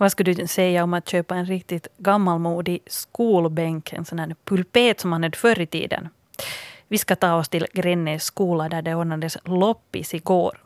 Vad 0.00 0.12
skulle 0.12 0.34
du 0.34 0.46
säga 0.46 0.84
om 0.84 0.94
att 0.94 1.08
köpa 1.08 1.34
en 1.34 1.46
riktigt 1.46 1.88
gammalmodig 1.98 2.80
skolbänk, 2.86 3.92
en 3.92 4.04
sån 4.04 4.18
här 4.18 4.36
pulpet 4.44 5.00
som 5.00 5.10
man 5.10 5.22
hade 5.22 5.36
förr 5.36 5.60
i 5.60 5.66
tiden? 5.66 6.08
Vi 6.88 6.98
ska 6.98 7.16
ta 7.16 7.34
oss 7.34 7.48
till 7.48 7.66
Grännäs 7.72 8.24
skola 8.24 8.68
där 8.68 8.82
det 8.82 8.94
ordnades 8.94 9.38
loppis 9.44 10.14
igår. 10.14 10.58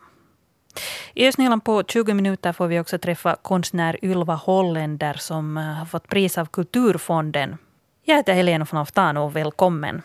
I 1.14 1.28
Östnyland 1.28 1.64
på 1.64 1.82
20 1.88 2.14
minuter 2.14 2.52
får 2.52 2.66
vi 2.66 2.80
också 2.80 2.98
träffa 2.98 3.36
konstnär 3.42 4.04
Ylva 4.04 4.34
Holländer 4.34 5.14
som 5.14 5.56
eh, 5.56 5.64
har 5.64 5.86
fått 5.86 6.08
pris 6.08 6.38
av 6.38 6.46
Kulturfonden. 6.46 7.56
Jag 8.04 8.16
heter 8.16 8.34
Helena 8.34 8.66
von 8.70 8.80
Aftano 8.80 9.20
och 9.20 9.36
välkommen. 9.36 10.02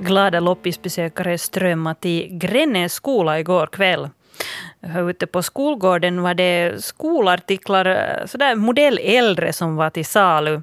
Glada 0.00 0.40
loppisbesökare 0.40 1.38
strömmade 1.38 2.00
till 2.00 2.28
Grännäs 2.38 2.92
skola 2.92 3.40
igår 3.40 3.66
kväll. 3.66 4.08
Ute 4.82 5.26
på 5.26 5.42
skolgården 5.42 6.22
var 6.22 6.34
det 6.34 6.84
skolartiklar, 6.84 7.86
eh, 7.86 8.26
sådär 8.26 8.54
modell 8.54 8.98
äldre, 9.02 9.52
som 9.52 9.76
var 9.76 9.90
till 9.90 10.06
salu. 10.06 10.62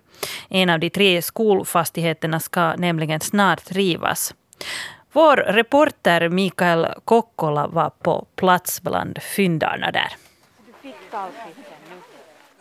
En 0.49 0.70
av 0.70 0.80
de 0.80 0.89
tre 0.89 1.21
skolfastigheterna 1.21 2.39
ska 2.39 2.75
nämligen 2.75 3.20
snart 3.20 3.72
rivas. 3.72 4.34
Vår 5.11 5.35
reporter 5.35 6.30
Mikael 6.30 6.88
Kokkola 7.05 7.67
var 7.67 7.89
på 7.89 8.25
plats 8.35 8.81
bland 8.81 9.22
fyndarna 9.22 9.91
där. 9.91 10.16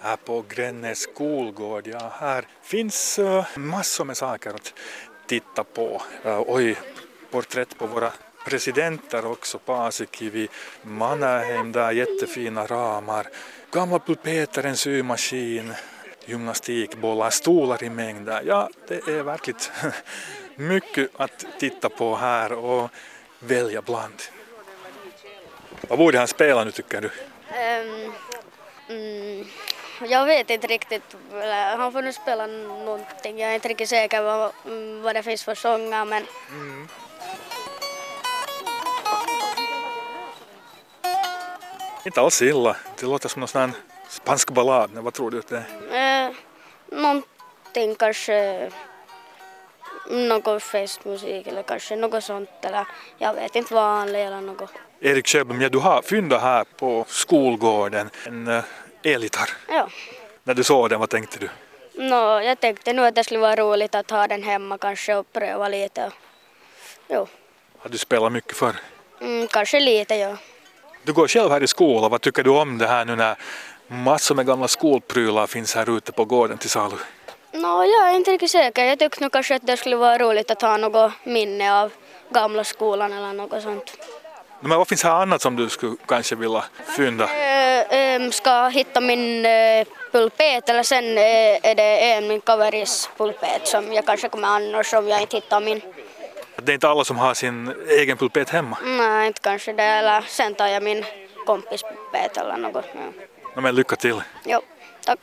Här 0.01 0.17
på 0.17 0.45
Grännäs 0.49 0.99
skolgård, 0.99 1.87
ja 1.87 2.13
här 2.21 2.45
finns 2.63 3.19
eh, 3.19 3.47
massor 3.57 4.05
med 4.05 4.17
saker 4.17 4.51
att 4.51 4.75
titta 5.27 5.65
på. 5.65 6.03
Eh, 6.25 6.43
oj, 6.47 6.77
porträtt 7.31 7.79
på 7.79 7.87
våra 7.87 8.13
presidenter 8.47 9.27
också, 9.27 9.59
Paasikivi, 9.59 10.49
Mannerheim 10.83 11.73
där, 11.73 11.93
jättefina 11.93 12.67
ramar, 12.67 13.27
gamla 13.71 13.99
pulpeter, 13.99 14.65
en 14.65 14.77
symaskin, 14.77 15.75
gymnastikbollar, 16.25 17.31
stolar 17.31 17.85
i 17.85 17.91
mängder. 17.91 18.43
Ja, 18.47 18.71
det 18.89 18.95
är 18.95 19.23
verkligen 19.23 19.61
mycket 20.55 21.11
att 21.17 21.45
titta 21.59 21.89
på 21.89 22.17
här 22.17 22.53
och 22.53 22.91
välja 23.39 23.83
bland. 23.83 24.23
Vad 25.89 25.99
borde 25.99 26.19
han 26.19 26.29
spela 26.29 26.65
nu 26.65 26.71
tycker 26.71 27.01
du? 27.01 27.09
Um, 27.09 28.13
mm, 28.89 29.47
jag 30.09 30.27
vet 30.27 30.51
inte 30.51 30.67
riktigt. 30.67 31.17
Han 31.77 31.93
får 31.93 32.03
nu 32.03 32.13
spela 32.13 32.47
någonting. 32.47 33.39
Jag 33.39 33.51
är 33.51 33.55
inte 33.55 33.69
riktigt 33.69 33.89
säker 33.89 34.23
vad, 34.23 34.53
vad 35.03 35.15
det 35.15 35.23
finns 35.23 35.45
för 35.45 35.55
sånger 35.55 36.05
men 36.05 36.25
mm. 36.51 36.89
Inte 42.07 42.21
alls 42.21 42.43
illa. 42.43 42.77
Det 43.01 43.07
låter 43.07 43.29
som 43.29 43.41
någon 43.41 43.49
sån 43.49 43.73
spansk 44.09 44.51
ballad. 44.51 44.91
Vad 44.95 45.15
tror 45.15 45.31
du 45.31 45.39
att 45.39 45.49
det 45.49 45.65
är? 45.91 46.29
Eh, 46.29 46.35
någonting 46.91 47.95
kanske 47.99 48.71
något 50.11 50.63
festmusik 50.63 51.47
eller 51.47 51.63
kanske 51.63 51.97
något 51.97 52.25
sånt 52.25 52.51
eller 52.63 52.87
jag 53.19 53.35
vet 53.35 53.57
inte 53.57 53.75
vanligt 53.75 54.27
eller 54.27 54.41
något. 54.41 54.71
Erik 55.01 55.29
Sjöblom, 55.29 55.61
ja, 55.61 55.69
du 55.69 55.79
har 55.79 56.03
fyndat 56.03 56.43
här 56.43 56.65
på 56.65 57.05
skolgården 57.09 58.11
en 58.27 58.49
uh, 58.49 58.63
elgitarr. 59.03 59.51
Ja. 59.69 59.89
När 60.45 60.55
du 60.55 60.65
såg 60.65 60.91
den, 60.91 61.01
vad 61.01 61.11
tänkte 61.11 61.39
du? 61.39 61.49
No, 62.03 62.41
jag 62.41 62.61
tänkte 62.61 62.93
nu 62.93 63.07
att 63.07 63.15
det 63.15 63.25
skulle 63.25 63.41
vara 63.41 63.57
roligt 63.57 63.95
att 63.95 64.11
ha 64.11 64.27
den 64.27 64.43
hemma 64.43 64.79
kanske 64.79 65.15
och 65.15 65.33
pröva 65.33 65.69
lite. 65.69 66.11
Jo. 67.09 67.27
Har 67.79 67.91
du 67.91 67.99
spelat 67.99 68.33
mycket 68.33 68.57
förr? 68.57 68.77
Mm, 69.21 69.47
kanske 69.47 69.81
lite, 69.81 70.15
ja. 70.15 70.37
Du 71.07 71.13
går 71.13 71.29
själv 71.29 71.51
här 71.51 71.63
i 71.63 71.67
skolan, 71.67 72.11
vad 72.11 72.21
tycker 72.21 72.43
du 72.43 72.51
om 72.51 72.79
det 72.79 72.87
här 72.87 73.05
nu 73.05 73.17
när 73.17 73.37
massor 73.89 74.35
med 74.35 74.47
gamla 74.47 74.69
skolprylar 74.69 75.47
finns 75.47 75.75
här 75.75 75.97
ute 75.97 76.13
på 76.13 76.25
gården 76.25 76.59
till 76.59 76.71
salu? 76.71 76.97
No, 77.53 77.85
jag 77.85 78.11
är 78.11 78.17
inte 78.17 78.31
riktigt 78.31 78.51
säker. 78.51 78.85
Jag 78.85 78.99
tycker 78.99 79.23
nog 79.23 79.33
kanske 79.33 79.55
att 79.55 79.67
det 79.67 79.77
skulle 79.77 79.97
vara 79.97 80.19
roligt 80.19 80.51
att 80.51 80.63
ha 80.63 80.77
något 80.77 81.13
minne 81.25 81.83
av 81.83 81.93
gamla 82.31 82.65
skolan 82.65 83.13
eller 83.13 83.33
något 83.33 83.63
sånt. 83.63 83.97
Men 84.61 84.79
vad 84.79 84.89
finns 84.89 85.05
här 85.05 85.23
annat 85.23 85.43
som 85.43 85.57
du 85.57 85.69
skulle 85.69 85.97
kanske 86.07 86.35
vilja 86.37 86.65
fynda? 86.97 87.29
Jag 87.91 88.23
äh, 88.23 88.31
ska 88.31 88.69
hitta 88.69 89.01
min 89.01 89.47
äh, 89.47 89.87
pulpet 90.13 90.69
eller 90.69 90.83
sen 90.83 91.19
äh, 91.19 91.71
är 91.71 91.75
det 91.75 92.13
en 92.13 92.29
min 92.29 92.41
kaveris 92.41 93.11
pulpet 93.17 93.69
som 93.69 93.93
jag 93.93 94.07
kanske 94.07 94.29
kommer 94.29 94.49
annars 94.49 94.95
om 94.95 95.09
jag 95.09 95.21
inte 95.21 95.37
hittar 95.37 95.61
min. 95.61 95.81
Det 96.63 96.73
är 96.73 96.75
inte 96.75 96.89
alla 96.89 97.05
som 97.05 97.17
har 97.19 97.35
sin 97.35 97.75
egen 97.89 98.17
pulpet 98.17 98.51
hemma? 98.51 98.79
Nej, 98.83 99.27
inte 99.27 99.41
kanske 99.41 99.73
det. 99.73 99.83
Eller 99.83 100.21
sen 100.21 100.55
tar 100.55 100.67
jag 100.67 100.83
min 100.83 101.05
kompis 101.47 101.83
pulpet 101.83 102.37
eller 102.37 102.57
något. 102.57 102.85
Ja. 103.55 103.61
Men 103.61 103.75
lycka 103.75 103.97
till. 103.97 104.23
Jo, 104.45 104.61
tack. 105.05 105.19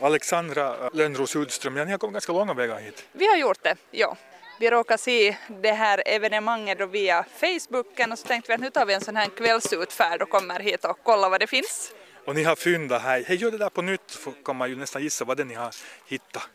Alexandra 0.00 0.74
Lönnros 0.92 1.36
Udström, 1.36 1.76
ja, 1.76 1.84
ni 1.84 1.90
har 1.90 1.98
kommit 1.98 2.12
ganska 2.12 2.32
långa 2.32 2.54
vägar 2.54 2.78
hit. 2.78 3.04
Vi 3.12 3.26
har 3.26 3.36
gjort 3.36 3.62
det, 3.62 3.76
ja. 3.90 4.16
Vi 4.60 4.70
råkade 4.70 4.98
se 4.98 5.36
det 5.48 5.72
här 5.72 6.02
evenemanget 6.06 6.78
då 6.78 6.86
via 6.86 7.24
Facebooken 7.40 8.12
och 8.12 8.18
så 8.18 8.26
tänkte 8.26 8.50
vi 8.50 8.54
att 8.54 8.60
nu 8.60 8.70
tar 8.70 8.86
vi 8.86 8.94
en 8.94 9.00
sån 9.00 9.16
här 9.16 9.26
kvällsutfärd 9.26 10.22
och 10.22 10.30
kommer 10.30 10.60
hit 10.60 10.84
och 10.84 11.02
kollar 11.02 11.30
vad 11.30 11.40
det 11.40 11.46
finns. 11.46 11.92
Och 12.24 12.34
ni 12.34 12.44
har 12.44 12.56
fyndat 12.56 13.02
här. 13.02 13.24
Hej, 13.26 13.36
gör 13.36 13.50
det 13.50 13.58
där 13.58 13.68
på 13.70 13.82
nytt 13.82 14.18
kan 14.44 14.56
man 14.56 14.70
ju 14.70 14.76
nästan 14.76 15.02
gissa 15.02 15.24
vad 15.24 15.36
det 15.36 15.42
är 15.42 15.44
ni 15.44 15.54
har 15.54 15.74
hittat. 16.06 16.48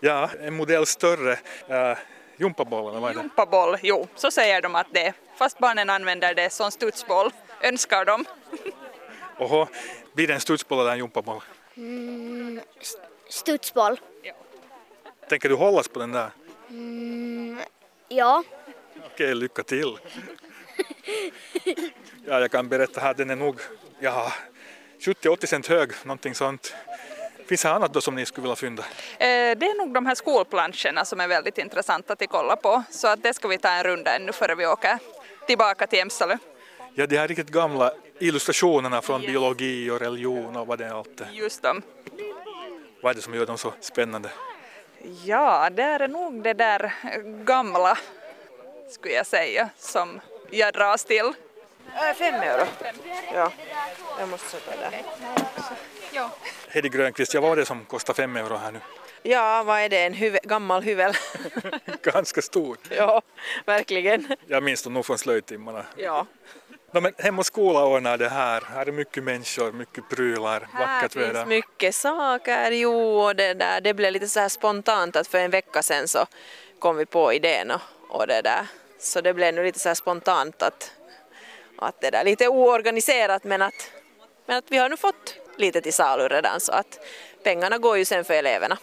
Ja, 0.00 0.30
en 0.40 0.54
modell 0.54 0.86
större. 0.86 1.32
Uh, 1.70 1.98
Jumpaboll 2.36 2.90
eller 2.90 3.00
vad 3.00 3.10
är 3.10 3.14
det? 3.14 3.20
Jumpaboll, 3.20 3.76
jo, 3.82 4.08
så 4.14 4.30
säger 4.30 4.62
de 4.62 4.74
att 4.74 4.86
det 4.92 5.06
är. 5.06 5.14
Fast 5.36 5.58
barnen 5.58 5.90
använder 5.90 6.34
det 6.34 6.50
som 6.50 6.70
studsboll, 6.70 7.30
önskar 7.60 8.04
de. 8.04 8.24
Oho, 9.38 9.66
blir 10.14 10.26
det 10.26 10.34
en 10.34 10.40
studsboll 10.40 10.80
eller 10.80 10.92
en 10.92 10.98
jumpaboll? 10.98 11.42
Mm, 11.76 12.60
studsboll. 13.28 14.00
Ja. 14.22 14.32
Tänker 15.28 15.48
du 15.48 15.54
hållas 15.54 15.88
på 15.88 15.98
den 15.98 16.12
där? 16.12 16.30
Mm, 16.68 17.60
ja. 18.08 18.44
Okej, 19.06 19.34
lycka 19.34 19.62
till. 19.62 19.98
ja, 22.26 22.40
jag 22.40 22.50
kan 22.50 22.68
berätta 22.68 23.00
här, 23.00 23.14
den 23.14 23.30
är 23.30 23.36
nog 23.36 23.60
ja, 24.00 24.32
70-80 25.00 25.46
cent 25.46 25.66
hög, 25.66 25.92
någonting 26.04 26.34
sånt. 26.34 26.74
Finns 27.48 27.62
det 27.62 27.70
annat 27.70 27.92
då 27.92 28.00
som 28.00 28.14
ni 28.14 28.26
skulle 28.26 28.42
vilja 28.42 28.56
fynda? 28.56 28.82
Eh, 28.82 29.26
det 29.58 29.66
är 29.66 29.78
nog 29.78 29.94
de 29.94 30.06
här 30.06 30.14
skolplanscherna 30.14 31.04
som 31.04 31.20
är 31.20 31.28
väldigt 31.28 31.58
intressanta 31.58 32.12
att 32.12 32.22
kolla 32.28 32.56
på, 32.56 32.82
så 32.90 33.08
att 33.08 33.22
det 33.22 33.34
ska 33.34 33.48
vi 33.48 33.58
ta 33.58 33.68
en 33.68 33.84
runda 33.84 34.16
ännu 34.16 34.32
före 34.32 34.54
vi 34.54 34.66
åker 34.66 34.98
tillbaka 35.46 35.86
till 35.86 35.98
Emsalö. 35.98 36.36
Ja, 36.94 37.06
de 37.06 37.18
här 37.18 37.28
riktigt 37.28 37.48
gamla 37.48 37.92
illustrationerna 38.18 39.02
från 39.02 39.20
biologi 39.20 39.90
och 39.90 40.00
religion 40.00 40.56
och 40.56 40.66
vad 40.66 40.78
det 40.78 40.84
är 40.84 40.90
allt. 40.90 41.22
Just 41.32 41.62
dem. 41.62 41.82
Vad 43.02 43.10
är 43.10 43.14
det 43.14 43.22
som 43.22 43.34
gör 43.34 43.46
dem 43.46 43.58
så 43.58 43.72
spännande? 43.80 44.30
Ja, 45.24 45.70
det 45.70 45.82
är 45.82 46.08
nog 46.08 46.42
det 46.42 46.54
där 46.54 46.94
gamla, 47.44 47.98
skulle 48.90 49.14
jag 49.14 49.26
säga, 49.26 49.68
som 49.78 50.20
jag 50.50 50.74
dras 50.74 51.04
till. 51.04 51.26
Äh, 51.26 52.14
fem 52.16 52.34
euro. 52.34 52.66
Ja, 53.34 53.52
jag 54.18 54.28
måste 54.28 54.48
sätta 54.48 54.70
där. 54.76 55.02
Ja. 56.12 56.30
Hedi 56.70 56.88
Grönqvist, 56.88 57.34
ja, 57.34 57.40
vad 57.40 57.52
är 57.52 57.56
det 57.56 57.64
som 57.64 57.84
kostar 57.84 58.14
fem 58.14 58.36
euro 58.36 58.56
här 58.56 58.72
nu? 58.72 58.80
Ja, 59.22 59.62
vad 59.62 59.80
är 59.80 59.88
det, 59.88 60.04
en 60.04 60.14
huve, 60.14 60.40
gammal 60.42 60.82
hyvel? 60.82 61.12
Ganska 62.02 62.42
stor. 62.42 62.76
Ja, 62.90 63.22
verkligen. 63.66 64.34
Jag 64.46 64.62
minns 64.62 64.82
det 64.82 64.90
nog 64.90 65.06
från 65.06 65.18
slöjdtimmarna. 65.18 65.84
Ja. 65.96 66.26
No, 66.92 67.00
men 67.00 67.14
Hem 67.18 67.38
och 67.38 67.46
skola 67.46 67.86
ordnar 67.86 68.18
det 68.18 68.28
här. 68.28 68.60
Här 68.60 68.86
är 68.86 68.92
mycket 68.92 69.24
människor, 69.24 69.72
mycket 69.72 70.08
prylar, 70.08 70.68
här 70.72 70.86
vackert 70.86 71.16
väder. 71.16 71.26
Här 71.26 71.34
finns 71.34 71.48
mycket 71.48 71.94
saker, 71.94 72.70
jo, 72.70 73.20
och 73.20 73.36
det 73.36 73.54
där. 73.54 73.80
Det 73.80 73.94
blev 73.94 74.12
lite 74.12 74.28
så 74.28 74.40
här 74.40 74.48
spontant 74.48 75.16
att 75.16 75.26
för 75.26 75.38
en 75.38 75.50
vecka 75.50 75.82
sedan 75.82 76.08
så 76.08 76.26
kom 76.78 76.96
vi 76.96 77.06
på 77.06 77.32
idén 77.32 77.70
och, 77.70 77.80
och 78.08 78.26
det 78.26 78.42
där. 78.42 78.66
Så 78.98 79.20
det 79.20 79.34
blev 79.34 79.54
nu 79.54 79.64
lite 79.64 79.78
så 79.78 79.88
här 79.88 79.94
spontant 79.94 80.62
att, 80.62 80.92
att 81.78 82.00
det 82.00 82.10
där, 82.10 82.24
lite 82.24 82.48
oorganiserat 82.48 83.44
men 83.44 83.62
att, 83.62 83.90
men 84.46 84.56
att 84.56 84.64
vi 84.68 84.76
har 84.76 84.88
nu 84.88 84.96
fått 84.96 85.34
lite 85.58 85.80
till 85.80 85.92
salu 85.92 86.28
redan 86.28 86.60
så 86.60 86.72
att 86.72 86.98
pengarna 87.42 87.78
går 87.78 87.98
ju 87.98 88.04
sen 88.04 88.24
för 88.24 88.34
eleverna. 88.34 88.78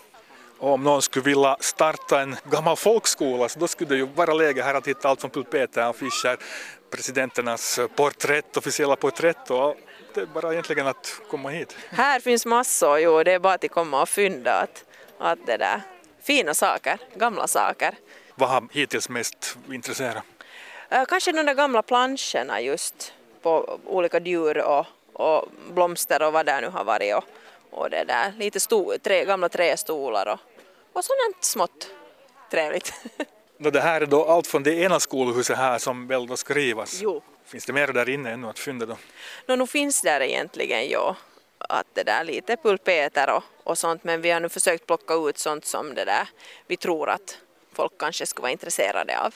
Och 0.57 0.73
om 0.73 0.83
någon 0.83 1.01
skulle 1.01 1.25
vilja 1.25 1.57
starta 1.59 2.21
en 2.21 2.35
gammal 2.51 2.75
folkskola 2.75 3.49
så 3.49 3.59
då 3.59 3.67
skulle 3.67 3.89
det 3.89 3.95
ju 3.95 4.05
vara 4.05 4.33
läge 4.33 4.63
här 4.63 4.73
att 4.73 4.87
hitta 4.87 5.09
allt 5.09 5.21
från 5.21 5.31
pulpeter, 5.31 5.81
affischer, 5.81 6.37
presidenternas 6.89 7.79
porträtt, 7.95 8.57
officiella 8.57 8.95
porträtt 8.95 9.51
och 9.51 9.75
det 10.13 10.21
är 10.21 10.25
bara 10.25 10.51
egentligen 10.51 10.87
att 10.87 11.21
komma 11.29 11.49
hit. 11.49 11.77
Här 11.89 12.19
finns 12.19 12.45
massor, 12.45 12.99
jo 12.99 13.23
det 13.23 13.31
är 13.31 13.39
bara 13.39 13.53
att 13.53 13.71
komma 13.71 14.01
och 14.01 14.09
fynda 14.09 14.51
att, 14.51 14.85
att 15.19 15.39
det 15.45 15.57
där 15.57 15.81
fina 16.23 16.53
saker, 16.53 16.97
gamla 17.15 17.47
saker. 17.47 17.95
Vad 18.35 18.49
har 18.49 18.67
hittills 18.71 19.09
mest 19.09 19.57
intresserat? 19.71 20.23
Kanske 21.07 21.31
de 21.31 21.45
där 21.45 21.53
gamla 21.53 21.81
planscherna 21.81 22.61
just 22.61 23.13
på 23.41 23.79
olika 23.85 24.19
djur 24.19 24.57
och, 24.57 24.85
och 25.15 25.49
blomster 25.73 26.21
och 26.21 26.33
vad 26.33 26.45
det 26.45 26.61
nu 26.61 26.67
har 26.67 26.83
varit 26.83 27.15
och, 27.15 27.23
och 27.71 27.89
det 27.89 28.03
där 28.03 28.33
lite 28.37 28.59
sto, 28.59 28.97
tre, 29.03 29.25
gamla 29.25 29.49
trästolar 29.49 30.25
och, 30.25 30.39
och 30.93 31.03
sådant 31.03 31.43
smått 31.43 31.89
trevligt. 32.51 32.93
Det 33.57 33.81
här 33.81 34.01
är 34.01 34.05
då 34.05 34.25
allt 34.25 34.47
från 34.47 34.63
det 34.63 34.73
ena 34.73 34.99
skolhuset 34.99 35.57
här 35.57 35.77
som 35.77 36.07
väl 36.07 36.27
då 36.27 36.37
ska 36.37 36.53
rivas. 36.53 36.99
Jo. 37.01 37.21
Finns 37.45 37.65
det 37.65 37.73
mer 37.73 37.87
där 37.87 38.09
inne 38.09 38.31
ännu 38.31 38.47
att 38.47 38.59
fynda 38.59 38.85
då? 38.85 38.97
No, 39.47 39.55
nu 39.55 39.67
finns 39.67 40.01
där 40.01 40.21
egentligen 40.21 40.89
ja, 40.89 41.15
att 41.57 41.87
det 41.93 42.03
där 42.03 42.23
lite 42.23 42.57
pulpeter 42.57 43.29
och, 43.29 43.43
och 43.63 43.77
sånt 43.77 44.03
men 44.03 44.21
vi 44.21 44.31
har 44.31 44.39
nu 44.39 44.49
försökt 44.49 44.87
plocka 44.87 45.13
ut 45.13 45.37
sånt 45.37 45.65
som 45.65 45.93
det 45.95 46.05
där 46.05 46.29
vi 46.67 46.77
tror 46.77 47.09
att 47.09 47.37
folk 47.73 47.97
kanske 47.99 48.25
skulle 48.25 48.41
vara 48.41 48.51
intresserade 48.51 49.19
av. 49.19 49.35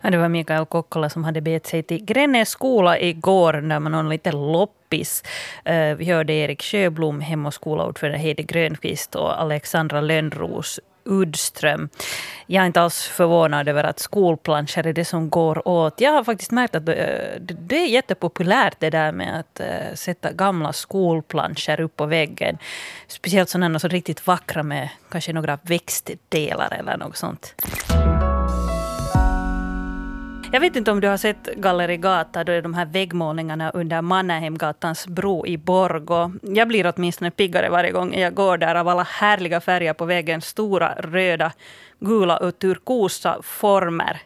Ja, 0.00 0.10
det 0.10 0.18
var 0.18 0.28
Mikael 0.28 0.66
Kokkola 0.66 1.10
som 1.10 1.24
hade 1.24 1.40
begett 1.40 1.66
sig 1.66 1.82
till 1.82 2.04
Grännäs 2.04 2.48
skola 2.48 2.98
igår 2.98 3.52
där 3.52 3.78
man 3.78 3.94
har 3.94 4.04
liten 4.04 4.52
loppis. 4.52 5.22
Eh, 5.64 5.94
vi 5.94 6.04
hörde 6.04 6.32
Erik 6.32 6.62
Sjöblom, 6.62 7.20
Hem 7.20 7.46
och 7.46 7.54
skolaordförande 7.54 8.18
Heidi 8.18 8.42
Grönqvist 8.42 9.14
och 9.14 9.40
Alexandra 9.40 10.00
Lönnros 10.00 10.80
Udström. 11.04 11.88
Jag 12.46 12.62
är 12.62 12.66
inte 12.66 12.80
alls 12.80 13.02
förvånad 13.02 13.68
över 13.68 13.84
att 13.84 13.98
skolplanscher 13.98 14.86
är 14.86 14.92
det 14.92 15.04
som 15.04 15.30
går 15.30 15.68
åt. 15.68 16.00
Jag 16.00 16.12
har 16.12 16.24
faktiskt 16.24 16.50
märkt 16.50 16.74
att 16.74 16.88
eh, 16.88 16.94
det 17.40 17.76
är 17.76 17.86
jättepopulärt 17.86 18.76
det 18.78 18.90
där 18.90 19.12
med 19.12 19.40
att 19.40 19.60
eh, 19.60 19.94
sätta 19.94 20.32
gamla 20.32 20.72
skolplanscher 20.72 21.80
upp 21.80 21.96
på 21.96 22.06
väggen. 22.06 22.58
Speciellt 23.08 23.48
sådana 23.48 23.78
som 23.78 23.88
är 23.88 23.92
riktigt 23.92 24.26
vackra 24.26 24.62
med 24.62 24.88
kanske 25.10 25.32
några 25.32 25.58
växtdelar 25.62 26.76
eller 26.78 26.96
något 26.96 27.16
sånt. 27.16 27.54
Jag 30.52 30.60
vet 30.60 30.76
inte 30.76 30.90
om 30.90 31.00
du 31.00 31.08
har 31.08 31.16
sett 31.16 31.48
Galleri 31.56 31.96
Gata, 31.96 32.44
då 32.44 32.52
är 32.52 32.62
de 32.62 32.74
här 32.74 32.86
väggmålningarna 32.86 33.70
under 33.70 34.02
Mannerheimgatans 34.02 35.06
bro 35.06 35.46
i 35.46 35.58
Borgo. 35.58 36.32
Jag 36.42 36.68
blir 36.68 36.92
åtminstone 36.96 37.30
piggare 37.30 37.70
varje 37.70 37.90
gång 37.90 38.14
jag 38.14 38.34
går 38.34 38.58
där 38.58 38.74
av 38.74 38.88
alla 38.88 39.02
härliga 39.02 39.60
färger 39.60 39.92
på 39.92 40.04
väggen. 40.04 40.40
Stora, 40.40 40.94
röda, 40.98 41.52
gula 42.00 42.36
och 42.36 42.58
turkosa 42.58 43.38
former. 43.42 44.20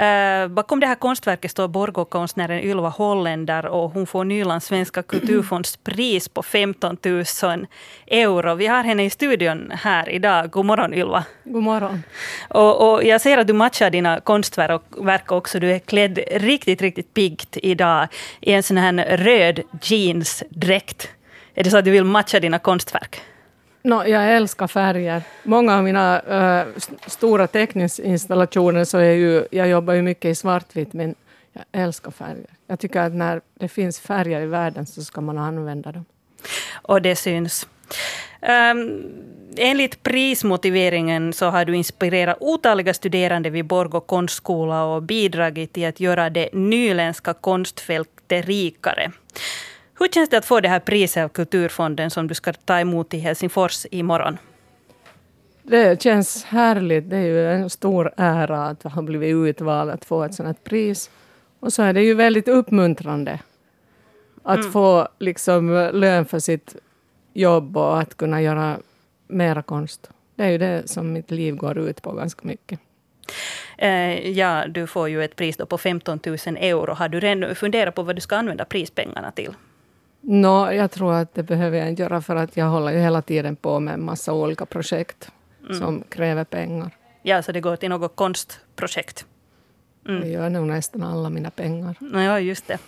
Uh, 0.00 0.48
bakom 0.48 0.80
det 0.80 0.86
här 0.86 0.94
konstverket 0.94 1.50
står 1.50 1.68
Borgå-konstnären 1.68 2.60
Ylva 2.60 2.88
Holländer 2.88 3.66
och 3.66 3.90
hon 3.90 4.06
får 4.06 4.24
Nylands 4.24 4.66
svenska 4.66 5.02
kulturfonds 5.02 5.76
pris 5.76 6.28
på 6.28 6.42
15 6.42 6.96
000 7.02 7.24
euro. 8.06 8.54
Vi 8.54 8.66
har 8.66 8.84
henne 8.84 9.04
i 9.04 9.10
studion 9.10 9.72
här 9.74 10.08
idag. 10.08 10.50
God 10.50 10.64
morgon 10.64 10.94
Ylva. 10.94 11.24
God 11.44 11.62
morgon. 11.62 12.02
Och, 12.48 12.92
och 12.92 13.04
jag 13.04 13.20
ser 13.20 13.38
att 13.38 13.46
du 13.46 13.52
matchar 13.52 13.90
dina 13.90 14.20
konstverk 14.20 15.32
också. 15.32 15.60
Du 15.60 15.72
är 15.72 15.78
klädd 15.78 16.18
riktigt, 16.32 16.82
riktigt 16.82 17.14
piggt 17.14 17.56
idag 17.62 18.08
i 18.40 18.52
en 18.52 18.62
sån 18.62 18.76
här 18.76 19.16
röd 19.16 19.60
jeansdräkt. 19.82 21.08
Är 21.54 21.64
det 21.64 21.70
så 21.70 21.76
att 21.76 21.84
du 21.84 21.90
vill 21.90 22.04
matcha 22.04 22.40
dina 22.40 22.58
konstverk? 22.58 23.20
No, 23.88 24.06
jag 24.06 24.36
älskar 24.36 24.66
färger. 24.66 25.22
Många 25.42 25.76
av 25.76 25.84
mina 25.84 26.20
äh, 26.20 26.66
stora 27.06 27.46
teckningsinstallationer 27.46 28.84
så 28.84 28.98
är 28.98 29.12
ju, 29.12 29.46
jag 29.50 29.68
jobbar 29.68 29.94
ju 29.94 30.02
mycket 30.02 30.24
i 30.24 30.34
svartvitt, 30.34 30.92
men 30.92 31.14
jag 31.52 31.64
älskar 31.72 32.10
färger. 32.10 32.46
Jag 32.66 32.80
tycker 32.80 33.00
att 33.00 33.14
när 33.14 33.40
det 33.54 33.68
finns 33.68 34.00
färger 34.00 34.40
i 34.40 34.46
världen 34.46 34.86
så 34.86 35.02
ska 35.02 35.20
man 35.20 35.38
använda 35.38 35.92
dem. 35.92 36.04
Och 36.72 37.02
det 37.02 37.16
syns. 37.16 37.68
Um, 38.72 39.02
enligt 39.56 40.02
prismotiveringen 40.02 41.32
så 41.32 41.46
har 41.46 41.64
du 41.64 41.76
inspirerat 41.76 42.36
otaliga 42.40 42.94
studerande 42.94 43.50
vid 43.50 43.64
Borgå 43.64 44.00
konstskola 44.00 44.84
och 44.84 45.02
bidragit 45.02 45.72
till 45.72 45.88
att 45.88 46.00
göra 46.00 46.30
det 46.30 46.48
nyländska 46.52 47.34
konstfältet 47.34 48.46
rikare. 48.46 49.12
Hur 49.98 50.08
känns 50.08 50.28
det 50.30 50.38
att 50.38 50.44
få 50.44 50.60
det 50.60 50.68
här 50.68 50.80
priset 50.80 51.24
av 51.24 51.28
Kulturfonden 51.28 52.10
som 52.10 52.26
du 52.28 52.34
ska 52.34 52.52
ta 52.52 52.80
emot 52.80 53.14
i 53.14 53.18
Helsingfors 53.18 53.86
imorgon? 53.90 54.38
Det 55.62 56.02
känns 56.02 56.44
härligt. 56.44 57.10
Det 57.10 57.16
är 57.16 57.26
ju 57.26 57.52
en 57.52 57.70
stor 57.70 58.12
ära 58.16 58.66
att 58.66 58.82
ha 58.82 59.02
blivit 59.02 59.34
utvald 59.34 59.90
att 59.90 60.04
få 60.04 60.24
ett 60.24 60.34
sådant 60.34 60.64
pris. 60.64 61.10
Och 61.60 61.72
så 61.72 61.82
är 61.82 61.92
det 61.92 62.02
ju 62.02 62.14
väldigt 62.14 62.48
uppmuntrande 62.48 63.38
att 64.42 64.58
mm. 64.58 64.72
få 64.72 65.08
liksom 65.18 65.90
lön 65.92 66.24
för 66.24 66.38
sitt 66.38 66.76
jobb 67.32 67.76
och 67.76 68.00
att 68.00 68.16
kunna 68.16 68.42
göra 68.42 68.76
mera 69.26 69.62
konst. 69.62 70.10
Det 70.34 70.44
är 70.44 70.50
ju 70.50 70.58
det 70.58 70.90
som 70.90 71.12
mitt 71.12 71.30
liv 71.30 71.56
går 71.56 71.78
ut 71.78 72.02
på 72.02 72.12
ganska 72.12 72.40
mycket. 72.48 72.80
Eh, 73.78 74.30
ja, 74.30 74.66
du 74.68 74.86
får 74.86 75.08
ju 75.08 75.24
ett 75.24 75.36
pris 75.36 75.56
på 75.56 75.78
15 75.78 76.20
000 76.26 76.36
euro. 76.44 76.94
Har 76.94 77.08
du 77.08 77.20
redan 77.20 77.54
funderat 77.54 77.94
på 77.94 78.02
vad 78.02 78.16
du 78.16 78.20
ska 78.20 78.36
använda 78.36 78.64
prispengarna 78.64 79.30
till? 79.30 79.52
No, 80.20 80.72
jag 80.72 80.90
tror 80.90 81.14
att 81.14 81.34
det 81.34 81.42
behöver 81.42 81.78
jag 81.78 81.88
inte 81.88 82.02
göra 82.02 82.20
för 82.20 82.36
att 82.36 82.56
jag 82.56 82.66
håller 82.66 82.92
ju 82.92 82.98
hela 82.98 83.22
tiden 83.22 83.56
på 83.56 83.80
med 83.80 83.94
en 83.94 84.04
massa 84.04 84.32
olika 84.32 84.66
projekt 84.66 85.30
mm. 85.64 85.78
som 85.78 86.02
kräver 86.08 86.44
pengar. 86.44 86.90
Ja, 87.22 87.42
så 87.42 87.52
det 87.52 87.60
går 87.60 87.76
till 87.76 87.88
något 87.88 88.16
konstprojekt? 88.16 89.26
Mm. 90.08 90.20
Det 90.20 90.28
gör 90.28 90.50
nog 90.50 90.66
nästan 90.66 91.02
alla 91.02 91.30
mina 91.30 91.50
pengar. 91.50 91.94
Ja, 92.12 92.40
just 92.40 92.66
det. 92.66 92.78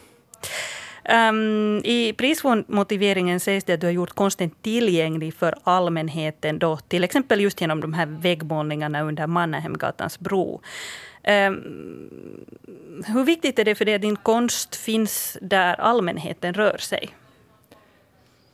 Um, 1.12 1.78
I 1.84 2.12
prismotiveringen 2.12 3.40
sägs 3.40 3.64
det 3.64 3.74
att 3.74 3.80
du 3.80 3.86
har 3.86 3.92
gjort 3.92 4.10
konsten 4.10 4.50
tillgänglig 4.50 5.34
för 5.34 5.54
allmänheten, 5.64 6.58
då, 6.58 6.76
till 6.76 7.04
exempel 7.04 7.40
just 7.40 7.60
genom 7.60 7.80
de 7.80 7.92
här 7.92 8.06
väggmålningarna 8.06 9.02
under 9.02 9.26
Mannerheimgatans 9.26 10.18
bro. 10.18 10.60
Um, 11.28 12.44
hur 13.06 13.24
viktigt 13.24 13.58
är 13.58 13.64
det 13.64 13.74
för 13.74 13.84
dig 13.84 13.94
att 13.94 14.02
din 14.02 14.16
konst 14.16 14.76
finns 14.76 15.38
där 15.40 15.80
allmänheten 15.80 16.54
rör 16.54 16.76
sig? 16.78 17.08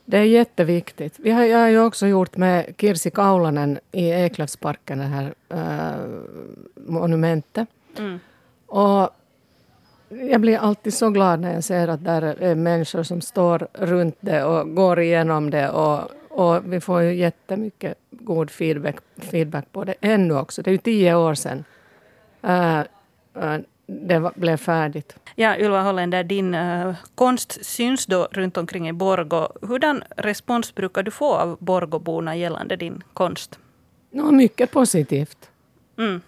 Det 0.08 0.19
är 0.19 0.23
jätteviktigt. 0.23 1.14
Vi 1.19 1.31
har, 1.31 1.44
jag 1.44 1.58
har 1.58 1.69
ju 1.69 1.81
också 1.81 2.06
gjort 2.06 2.37
med 2.37 2.75
Kirsi 2.79 3.11
Kaulanen 3.11 3.79
i 3.93 4.11
Eklövsparken, 4.11 4.99
det 4.99 5.05
här 5.05 5.35
äh, 5.49 6.06
monumentet. 6.75 7.69
Mm. 7.99 8.19
Och 8.67 9.11
jag 10.08 10.41
blir 10.41 10.58
alltid 10.58 10.94
så 10.94 11.11
glad 11.11 11.41
när 11.41 11.55
jag 11.55 11.64
ser 11.64 11.88
att 11.88 12.05
där 12.05 12.23
är 12.23 12.55
människor 12.55 13.03
som 13.03 13.20
står 13.20 13.69
runt 13.73 14.17
det 14.20 14.44
och 14.44 14.75
går 14.75 15.00
igenom 15.00 15.50
det. 15.50 15.69
Och, 15.69 16.11
och 16.29 16.73
vi 16.73 16.81
får 16.81 17.03
ju 17.03 17.14
jättemycket 17.14 17.99
god 18.11 18.50
feedback, 18.50 18.97
feedback 19.17 19.73
på 19.73 19.85
det 19.85 19.94
ännu 20.00 20.35
också. 20.35 20.62
Det 20.62 20.70
är 20.70 20.73
ju 20.73 20.79
tio 20.79 21.14
år 21.14 21.35
sedan 21.35 21.64
äh, 22.43 22.81
det 23.87 24.31
blev 24.35 24.56
färdigt. 24.56 25.17
Ja, 25.35 25.56
Ylva 25.59 25.83
Holländer, 25.83 26.25
din 26.25 26.55
uh, 26.55 26.94
konst 27.15 27.65
syns 27.65 28.06
då 28.06 28.29
runt 28.31 28.56
omkring 28.56 28.88
i 28.88 28.93
Borgo. 28.93 29.49
Hurdan 29.63 30.03
respons 30.17 30.75
brukar 30.75 31.03
du 31.03 31.10
få 31.10 31.34
av 31.34 31.56
Borgoborna 31.60 32.37
gällande 32.37 32.77
din 32.77 33.03
konst? 33.13 33.58
No, 34.10 34.31
mycket 34.32 34.70
positivt. 34.70 35.51
Mm. 35.99 36.20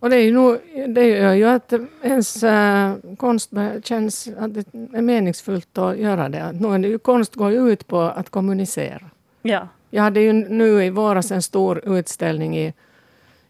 Och 0.00 0.10
det, 0.10 0.16
är 0.16 0.20
ju 0.20 0.32
nog, 0.32 0.58
det 0.88 1.04
gör 1.04 1.34
ju 1.34 1.44
att 1.44 1.72
ens 2.02 2.42
äh, 2.42 2.94
konst 3.16 3.50
känns 3.84 4.28
att 4.38 4.54
det 4.54 4.74
är 4.74 5.02
meningsfullt 5.02 5.78
att 5.78 5.98
göra 5.98 6.28
det. 6.28 6.52
Nu, 6.52 6.98
konst 6.98 7.34
går 7.34 7.50
ju 7.50 7.72
ut 7.72 7.86
på 7.86 8.00
att 8.00 8.30
kommunicera. 8.30 9.10
Ja. 9.42 9.68
Jag 9.90 10.02
hade 10.02 10.20
ju 10.20 10.32
nu 10.32 10.84
i 10.84 10.90
våras 10.90 11.30
en 11.30 11.42
stor 11.42 11.98
utställning 11.98 12.58
i, 12.58 12.74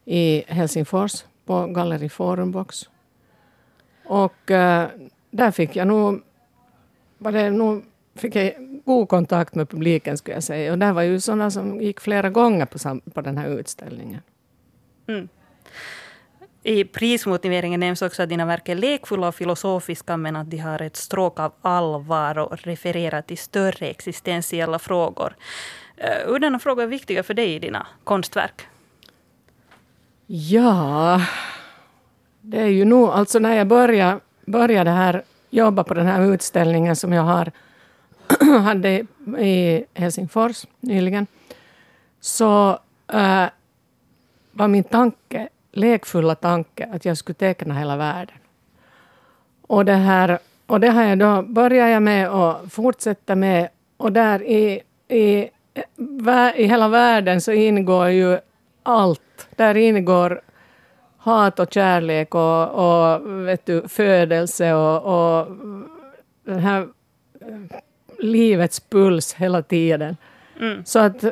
i 0.04 0.44
Helsingfors 0.48 1.24
på 1.46 1.66
Galleri 1.66 2.08
Forumbox. 2.08 2.88
Och 4.10 4.50
äh, 4.50 4.88
där 5.30 5.50
fick 5.50 5.76
jag 5.76 5.86
nog, 5.86 6.22
var 7.18 7.32
det 7.32 7.50
nog, 7.50 7.84
fick 8.14 8.36
jag 8.36 8.54
god 8.84 9.08
kontakt 9.08 9.54
med 9.54 9.68
publiken 9.68 10.18
skulle 10.18 10.36
jag 10.36 10.42
säga. 10.42 10.72
Och 10.72 10.78
där 10.78 10.92
var 10.92 11.02
ju 11.02 11.20
sådana 11.20 11.50
som 11.50 11.80
gick 11.80 12.00
flera 12.00 12.30
gånger 12.30 12.66
på, 12.66 13.00
på 13.14 13.20
den 13.20 13.38
här 13.38 13.48
utställningen. 13.48 14.20
Mm. 15.06 15.28
I 16.62 16.84
prismotiveringen 16.84 17.80
nämns 17.80 18.02
också 18.02 18.22
att 18.22 18.28
dina 18.28 18.46
verk 18.46 18.68
är 18.68 18.74
lekfulla 18.74 19.28
och 19.28 19.34
filosofiska 19.34 20.16
men 20.16 20.36
att 20.36 20.50
de 20.50 20.58
har 20.58 20.82
ett 20.82 20.96
stråk 20.96 21.40
av 21.40 21.52
allvar 21.62 22.38
och 22.38 22.58
refererar 22.58 23.22
till 23.22 23.38
större 23.38 23.86
existentiella 23.86 24.78
frågor. 24.78 25.36
Hurdana 26.26 26.58
frågor 26.58 26.82
är 26.82 26.86
viktiga 26.86 27.22
för 27.22 27.34
dig 27.34 27.54
i 27.54 27.58
dina 27.58 27.86
konstverk? 28.04 28.66
Ja, 30.26 31.20
det 32.50 32.60
är 32.60 32.66
ju 32.66 32.84
nog, 32.84 33.08
alltså 33.08 33.38
när 33.38 33.54
jag 33.54 33.66
började, 33.66 34.20
började 34.44 34.90
här 34.90 35.22
jobba 35.50 35.84
på 35.84 35.94
den 35.94 36.06
här 36.06 36.34
utställningen 36.34 36.96
som 36.96 37.12
jag 37.12 37.22
har, 37.22 37.52
hade 38.62 39.06
i 39.38 39.84
Helsingfors 39.94 40.66
nyligen, 40.80 41.26
så 42.20 42.78
äh, 43.12 43.46
var 44.52 44.68
min 44.68 44.84
tanke, 44.84 45.48
lekfulla 45.72 46.34
tanke 46.34 46.88
att 46.92 47.04
jag 47.04 47.16
skulle 47.16 47.34
teckna 47.34 47.74
hela 47.74 47.96
världen. 47.96 48.36
Och 49.62 49.84
det, 49.84 49.94
här, 49.94 50.38
och 50.66 50.80
det 50.80 50.88
har 50.88 51.02
jag 51.02 51.18
då 51.18 51.42
börjat 51.42 51.90
jag 51.90 52.02
med 52.02 52.30
och 52.30 52.72
fortsätter 52.72 53.34
med. 53.34 53.68
Och 53.96 54.12
där 54.12 54.42
i, 54.42 54.80
i, 55.08 55.48
i 56.54 56.64
hela 56.66 56.88
världen 56.88 57.40
så 57.40 57.52
ingår 57.52 58.08
ju 58.08 58.38
allt. 58.82 59.48
Där 59.56 59.76
ingår 59.76 60.40
hat 61.20 61.58
och 61.58 61.72
kärlek 61.72 62.34
och, 62.34 62.68
och 62.68 63.46
vet 63.48 63.66
du, 63.66 63.88
födelse 63.88 64.74
och, 64.74 64.96
och 64.96 65.46
den 66.44 66.58
här 66.58 66.80
eh, 67.40 67.78
livets 68.18 68.80
puls 68.80 69.34
hela 69.34 69.62
tiden. 69.62 70.16
Mm. 70.60 70.84
Så 70.84 70.98
att 70.98 71.24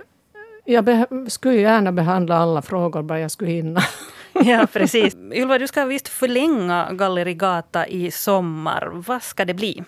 jag 0.65 1.07
skulle 1.29 1.55
gärna 1.55 1.93
behandla 1.93 2.37
alla 2.37 2.63
frågor 2.63 3.03
bara 3.03 3.21
jag 3.21 3.31
skulle 3.31 3.51
hinna. 3.51 3.81
ja, 4.33 4.67
precis. 4.73 5.17
Ylva, 5.33 5.59
du 5.59 5.67
ska 5.67 5.85
visst 5.85 6.09
förlänga 6.09 6.93
Galleri 6.93 7.35
Gata 7.35 7.87
i 7.87 8.11
sommar. 8.11 8.91
Vad 9.07 9.23
ska 9.23 9.45
det 9.45 9.55
bli? 9.55 9.85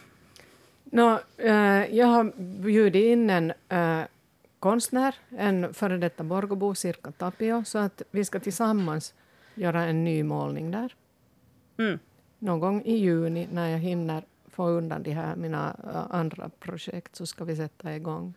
No, 0.84 1.18
eh, 1.36 1.96
jag 1.96 2.06
har 2.06 2.32
bjudit 2.62 3.04
in 3.04 3.30
en 3.30 3.52
eh, 3.68 4.06
konstnär, 4.58 5.14
en 5.38 5.74
före 5.74 5.96
detta 5.98 6.22
Borgåbo, 6.22 6.74
Sirka 6.74 7.12
Tapio, 7.12 7.64
så 7.64 7.78
att 7.78 8.02
vi 8.10 8.24
ska 8.24 8.40
tillsammans 8.40 9.14
göra 9.54 9.84
en 9.84 10.04
ny 10.04 10.22
målning 10.22 10.70
där. 10.70 10.94
Mm. 11.78 11.98
Någon 12.38 12.60
gång 12.60 12.82
i 12.82 12.96
juni 12.96 13.48
när 13.52 13.68
jag 13.68 13.78
hinner 13.78 14.24
få 14.46 14.68
undan 14.68 15.02
de 15.02 15.12
här 15.12 15.36
mina 15.36 15.76
eh, 15.84 16.16
andra 16.16 16.50
projekt 16.60 17.16
så 17.16 17.26
ska 17.26 17.44
vi 17.44 17.56
sätta 17.56 17.96
igång. 17.96 18.34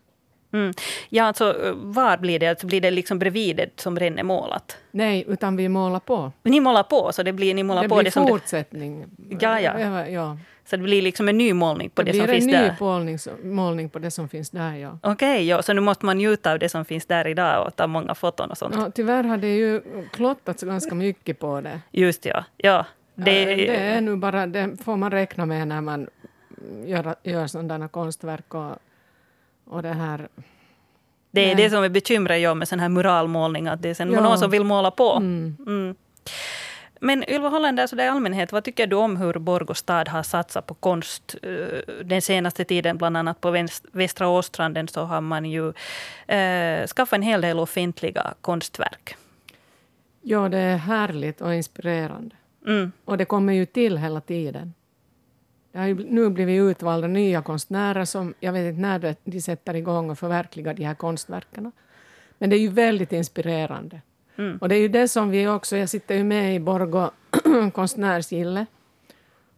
Mm. 0.54 0.74
Ja, 1.10 1.24
alltså 1.24 1.76
var 1.76 2.18
blir 2.18 2.40
det? 2.40 2.48
Alltså, 2.48 2.68
blir 2.68 2.82
det 2.82 2.92
liksom 2.92 3.20
bredvid 3.20 3.56
det 3.56 3.70
som 3.76 4.00
redan 4.00 4.20
är 4.20 4.24
målat? 4.24 4.78
Nej, 4.92 5.26
utan 5.28 5.56
vi 5.56 5.70
målar 5.70 6.00
på. 6.00 6.32
Ni 6.44 6.60
målar 6.60 6.84
på, 6.84 7.12
så 7.12 7.24
det 7.24 7.34
blir, 7.34 7.54
ni 7.54 7.64
målar 7.64 7.82
det 7.82 7.90
på 7.90 7.96
blir 7.96 8.06
det 8.06 8.12
som 8.12 8.28
fortsättning. 8.28 9.06
Ja, 9.40 9.60
ja. 9.60 9.80
ja, 9.80 10.08
ja. 10.08 10.38
Så 10.66 10.76
det 10.76 10.84
blir 10.84 11.02
liksom 11.02 11.30
en 11.30 11.38
ny 11.38 11.54
målning 11.54 11.90
på 11.90 12.04
det, 12.04 12.12
det 12.12 12.18
som 12.18 12.28
finns 12.28 12.46
där? 12.46 12.52
Det 12.52 12.58
blir 12.60 12.88
en 12.88 13.06
ny 13.06 13.16
målning, 13.16 13.18
målning 13.44 13.90
på 13.90 14.00
det 14.00 14.12
som 14.12 14.30
finns 14.30 14.50
där, 14.50 14.76
ja. 14.76 15.00
Okej, 15.02 15.34
okay, 15.34 15.46
ja, 15.46 15.62
så 15.62 15.74
nu 15.74 15.82
måste 15.82 16.06
man 16.06 16.18
njuta 16.18 16.52
av 16.52 16.60
det 16.60 16.70
som 16.70 16.86
finns 16.86 17.06
där 17.06 17.28
idag 17.28 17.68
och 17.68 17.76
ta 17.76 17.88
många 17.88 18.16
foton 18.16 18.52
och 18.52 18.58
sånt? 18.58 18.76
Ja, 18.76 18.92
tyvärr 18.92 19.24
har 19.24 19.38
det 19.38 19.56
ju 19.56 19.82
klottats 20.12 20.64
ganska 20.64 20.96
mycket 20.96 21.40
på 21.40 21.62
det. 21.62 21.82
Just 21.92 22.26
ja, 22.26 22.46
ja. 22.58 22.86
Det, 23.16 23.44
ja, 23.44 23.56
det 23.56 23.76
är 23.76 24.02
nu 24.02 24.16
bara, 24.16 24.48
det 24.48 24.84
får 24.84 24.98
man 24.98 25.12
räkna 25.12 25.46
med 25.46 25.68
när 25.68 25.82
man 25.82 26.08
gör, 26.86 27.16
gör 27.24 27.48
sådana 27.48 27.88
konstverk 27.88 28.54
och, 28.54 28.72
och 29.66 29.82
det 29.82 29.94
här 29.94 30.28
det 31.34 31.42
är 31.42 31.56
Nej. 31.56 31.64
det 31.64 31.70
som 31.70 31.84
är 31.84 31.90
bekymret 31.90 32.42
jag 32.42 32.58
med 32.58 32.68
sån 32.68 32.80
här 32.80 32.90
muralmålning, 32.90 33.68
att 33.68 33.82
det 33.82 33.90
är 33.90 33.94
sen 33.94 34.12
ja. 34.12 34.22
någon 34.22 34.38
som 34.38 34.52
vill 34.52 34.64
måla 34.64 34.92
på. 34.92 35.12
Mm. 35.12 35.58
Mm. 35.68 35.96
Men 37.00 37.30
Ylva 37.30 37.50
Hollander, 37.50 37.88
så 37.88 37.96
där 37.96 38.06
i 38.06 38.08
allmänhet, 38.08 38.52
vad 38.52 38.64
tycker 38.64 38.88
du 38.88 38.96
om 38.96 39.18
hur 39.18 39.34
Borgå 39.34 39.74
stad 39.74 40.08
har 40.08 40.24
satsat 40.24 40.68
på 40.68 40.74
konst 40.74 41.36
uh, 41.46 41.68
den 42.04 42.22
senaste 42.22 42.66
tiden? 42.66 42.98
Bland 42.98 43.18
annat 43.18 43.42
på 43.42 43.52
väst, 43.52 43.86
Västra 43.92 44.28
Åstranden 44.28 44.88
så 44.88 45.02
har 45.04 45.22
man 45.22 45.46
ju 45.46 45.68
uh, 45.68 46.88
skaffat 46.88 47.14
en 47.14 47.22
hel 47.22 47.42
del 47.42 47.60
offentliga 47.60 48.34
konstverk. 48.42 49.16
Ja, 50.22 50.50
det 50.50 50.58
är 50.58 50.78
härligt 50.78 51.42
och 51.42 51.54
inspirerande. 51.54 52.36
Mm. 52.68 52.92
Och 53.06 53.18
det 53.18 53.26
kommer 53.26 53.54
ju 53.54 53.66
till 53.66 53.98
hela 53.98 54.22
tiden. 54.22 54.74
Det 55.74 55.80
har 55.80 55.88
ju 55.88 55.96
nu 56.10 56.30
blivit 56.30 56.62
utvalda 56.62 57.08
nya 57.08 57.42
konstnärer 57.42 58.06
som 58.06 58.34
jag 58.40 58.54
vet 58.54 58.70
inte 58.70 58.82
när 58.82 59.16
de 59.24 59.42
sätter 59.42 59.74
igång 59.74 60.10
och 60.10 60.20
förverkligar 60.20 60.74
de 60.74 60.84
här 60.84 60.96
konstverken. 60.96 61.72
Men 62.38 62.50
det 62.50 62.56
är 62.56 62.60
ju 62.60 62.70
väldigt 62.70 63.14
inspirerande. 63.14 64.02
Mm. 64.36 64.58
Och 64.58 64.70
det 64.70 64.76
är 64.76 64.80
ju 64.80 64.88
det 64.88 65.08
som 65.08 65.30
vi 65.30 65.48
också, 65.48 65.78
jag 65.78 65.90
sitter 65.90 66.16
ju 66.16 66.24
med 66.24 66.56
i 66.56 66.60
Borgå 66.60 67.12
konstnärsgille. 67.74 68.66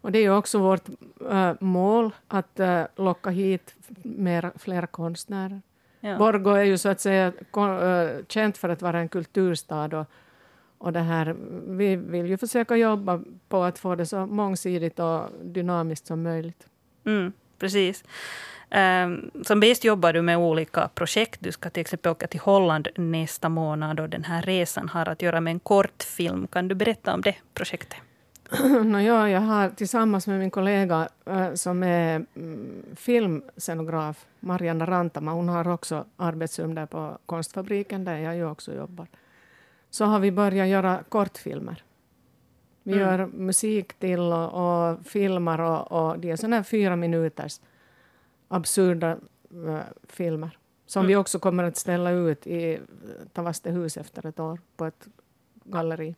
Och 0.01 0.11
det 0.11 0.19
är 0.19 0.23
ju 0.23 0.37
också 0.37 0.59
vårt 0.59 0.89
äh, 1.31 1.53
mål 1.59 2.11
att 2.27 2.59
äh, 2.59 2.83
locka 2.95 3.29
hit 3.29 3.75
mer, 4.03 4.51
fler 4.55 4.85
konstnärer. 4.85 5.61
Ja. 5.99 6.17
Borgå 6.17 6.49
är 6.49 6.63
ju 6.63 6.77
så 6.77 6.89
att 6.89 7.01
säga 7.01 7.27
äh, 7.27 8.25
känt 8.27 8.57
för 8.57 8.69
att 8.69 8.81
vara 8.81 8.99
en 8.99 9.09
kulturstad 9.09 9.99
och 9.99 10.05
och 10.77 10.93
det 10.93 10.99
här, 10.99 11.35
vi 11.67 11.95
vill 11.95 12.25
ju 12.25 12.37
försöka 12.37 12.75
jobba 12.75 13.21
på 13.49 13.63
att 13.63 13.79
få 13.79 13.95
det 13.95 14.05
så 14.05 14.25
mångsidigt 14.25 14.99
och 14.99 15.29
dynamiskt 15.43 16.07
som 16.07 16.23
möjligt. 16.23 16.67
Mm, 17.05 17.33
precis. 17.59 18.03
Um, 18.71 19.31
som 19.43 19.59
bäst 19.59 19.83
jobbar 19.83 20.13
du 20.13 20.21
med 20.21 20.37
olika 20.37 20.89
projekt. 20.95 21.39
Du 21.41 21.51
ska 21.51 21.69
till 21.69 21.81
exempel 21.81 22.11
åka 22.11 22.27
till 22.27 22.39
Holland 22.39 22.87
nästa 22.95 23.49
månad 23.49 23.99
och 23.99 24.09
den 24.09 24.23
här 24.23 24.41
resan 24.41 24.89
har 24.89 25.09
att 25.09 25.21
göra 25.21 25.41
med 25.41 25.51
en 25.51 25.59
kortfilm. 25.59 26.47
Kan 26.47 26.67
du 26.67 26.75
berätta 26.75 27.13
om 27.13 27.21
det 27.21 27.35
projektet? 27.53 27.97
no, 28.83 28.99
ja, 28.99 29.29
jag 29.29 29.41
har 29.41 29.69
tillsammans 29.69 30.27
med 30.27 30.39
min 30.39 30.51
kollega 30.51 31.07
äh, 31.25 31.53
som 31.53 31.83
är 31.83 32.25
mm, 32.35 32.83
filmscenograf, 32.95 34.25
Marianna 34.39 34.85
Rantama, 34.85 35.31
hon 35.31 35.49
har 35.49 35.67
också 35.67 36.05
arbetsrum 36.17 36.75
där 36.75 36.85
på 36.85 37.17
Konstfabriken 37.25 38.05
där 38.05 38.17
jag 38.17 38.35
ju 38.35 38.45
också 38.49 38.73
jobbar 38.73 39.07
så 39.95 40.05
har 40.05 40.19
vi 40.19 40.31
börjat 40.31 40.67
göra 40.67 41.03
kortfilmer. 41.09 41.83
Vi 42.83 42.93
mm. 42.93 43.05
gör 43.05 43.27
musik 43.27 43.93
till 43.93 44.19
och, 44.19 44.53
och 44.53 45.05
filmar 45.05 45.59
och, 45.61 45.91
och 45.91 46.19
det 46.19 46.31
är 46.31 46.35
sådana 46.35 46.55
här 46.55 46.63
fyra 46.63 46.95
minuters 46.95 47.61
absurda 48.47 49.17
uh, 49.53 49.79
filmer 50.03 50.57
som 50.85 50.99
mm. 50.99 51.07
vi 51.07 51.15
också 51.15 51.39
kommer 51.39 51.63
att 51.63 51.77
ställa 51.77 52.11
ut 52.11 52.47
i 52.47 52.79
Tavastehus 53.33 53.97
efter 53.97 54.25
ett 54.25 54.39
år 54.39 54.59
på 54.77 54.85
ett 54.85 55.07
galleri. 55.63 56.15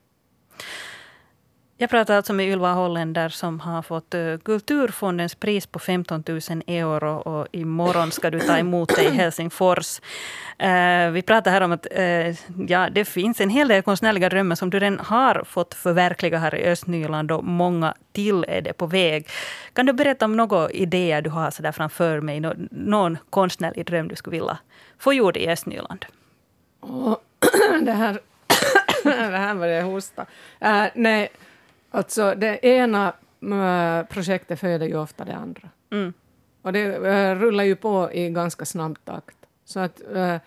Jag 1.80 1.90
pratar 1.90 2.16
alltså 2.16 2.34
med 2.34 2.48
Ylva 2.48 2.74
Holländer 2.74 3.30
som 3.30 3.60
har 3.60 3.82
fått 3.82 4.14
eh, 4.14 4.38
Kulturfondens 4.38 5.36
pris 5.36 5.68
på 5.68 5.80
15 5.80 6.24
000 6.28 6.40
euro 6.68 7.16
och 7.16 7.48
imorgon 7.52 8.12
ska 8.12 8.30
du 8.30 8.40
ta 8.40 8.58
emot 8.58 8.96
det 8.96 9.04
i 9.04 9.10
Helsingfors. 9.10 10.02
Eh, 10.58 11.10
vi 11.12 11.22
pratar 11.22 11.52
här 11.52 11.62
om 11.62 11.72
att 11.72 11.88
eh, 11.92 12.36
ja, 12.68 12.90
det 12.90 13.06
finns 13.06 13.42
en 13.42 13.50
hel 13.50 13.68
del 13.68 13.82
konstnärliga 13.82 14.30
drömmar 14.30 14.56
som 14.56 14.70
du 14.70 14.80
redan 14.80 15.00
har 15.00 15.44
fått 15.46 15.74
förverkliga 15.74 16.38
här 16.38 16.56
i 16.56 16.66
Östnyland 16.66 17.32
och 17.32 17.44
många 17.44 17.94
till 18.12 18.46
är 18.48 18.62
det 18.62 18.74
på 18.74 18.86
väg. 18.86 19.28
Kan 19.74 19.86
du 19.86 19.94
berätta 19.94 20.26
om 20.26 20.38
några 20.38 20.70
idéer 20.70 21.22
du 21.22 21.30
har 21.30 21.52
så 21.52 21.62
där 21.62 21.72
framför 21.72 22.22
mig? 22.22 22.40
någon 22.72 23.18
konstnärlig 23.30 23.86
dröm 23.86 24.08
du 24.08 24.16
skulle 24.16 24.38
vilja 24.38 24.58
få 25.00 25.14
gjord 25.14 25.38
i 25.38 25.48
Östnyland? 25.50 26.06
Oh, 26.82 27.16
det 27.82 27.92
här, 27.92 28.20
det 29.04 29.38
här 29.38 29.54
var 29.54 29.68
det 29.68 29.82
hosta. 29.82 30.26
Uh, 30.66 30.86
nej, 30.94 31.30
Alltså 31.92 32.36
det 32.36 32.66
ena 32.66 33.14
äh, 33.42 34.08
projektet 34.08 34.60
föder 34.60 34.88
ju 34.88 34.98
ofta 34.98 35.26
det 35.26 35.36
andra. 35.36 35.70
Mm. 35.92 36.14
Och 36.62 36.74
det 36.74 36.82
äh, 36.84 37.36
rullar 37.36 37.64
ju 37.64 37.76
på 37.76 38.12
i 38.14 38.30
ganska 38.30 38.66
snabb 38.66 38.98
takt. 39.06 39.38
Så 39.66 39.80
att 39.80 40.02
äh, 40.16 40.38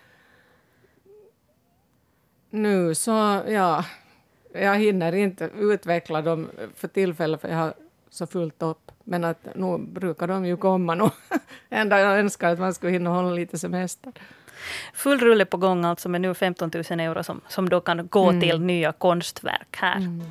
nu 2.50 2.94
så, 2.94 3.42
ja, 3.49 3.85
jag 4.52 4.78
hinner 4.78 5.14
inte 5.14 5.50
utveckla 5.59 6.23
dem 6.23 6.49
för 6.75 6.88
tillfället 6.88 7.40
för 7.40 7.49
jag 7.49 7.56
har 7.56 7.75
så 8.11 8.26
fullt 8.26 8.62
upp. 8.62 8.92
Men 9.04 9.25
att 9.25 9.49
nu 9.54 9.78
brukar 9.78 10.26
de 10.26 10.47
ju 10.47 10.56
komma 10.56 10.94
nu. 10.94 11.11
Enda 11.68 12.00
jag 12.00 12.18
önskar 12.18 12.52
att 12.52 12.59
man 12.59 12.75
skulle 12.75 12.92
hinna 12.92 13.11
hålla 13.11 13.30
lite 13.30 13.59
semester. 13.59 14.12
Full 14.94 15.18
rulle 15.18 15.44
på 15.44 15.56
gång 15.56 15.85
alltså 15.85 16.09
med 16.09 16.20
nu 16.20 16.35
15 16.35 16.70
000 16.90 17.00
euro 17.00 17.23
som, 17.23 17.40
som 17.49 17.68
då 17.68 17.80
kan 17.80 18.09
gå 18.09 18.28
mm. 18.28 18.40
till 18.40 18.61
nya 18.61 18.92
konstverk 18.92 19.76
här. 19.76 19.97
Mm. 19.97 20.23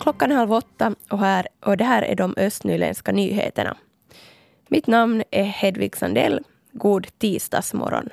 Klockan 0.00 0.32
är 0.32 0.36
halv 0.36 0.52
åtta 0.52 0.94
och, 1.10 1.18
här, 1.18 1.48
och 1.60 1.76
det 1.76 1.84
här 1.84 2.02
är 2.02 2.14
de 2.14 2.34
östnyländska 2.36 3.12
nyheterna. 3.12 3.76
Mitt 4.68 4.86
namn 4.86 5.22
är 5.30 5.44
Hedvig 5.44 5.96
Sandell. 5.96 6.44
God 6.72 7.18
tisdagsmorgon. 7.18 8.08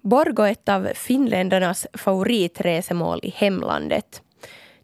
Borgo 0.00 0.42
är 0.42 0.52
ett 0.52 0.68
av 0.68 0.88
finländarnas 0.94 1.86
favoritresemål 1.92 3.20
i 3.22 3.30
hemlandet. 3.30 4.22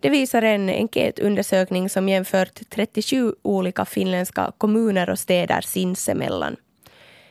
Det 0.01 0.11
visar 0.11 0.43
en 0.43 0.69
enkätundersökning 0.69 1.89
som 1.89 2.09
jämfört 2.09 2.61
37 2.71 3.35
olika 3.43 3.85
finländska 3.85 4.53
kommuner 4.59 5.11
och 5.11 5.19
städer 5.19 5.61
sinsemellan. 5.61 6.57